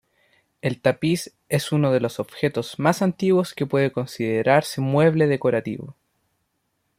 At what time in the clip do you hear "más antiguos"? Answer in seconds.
2.79-3.53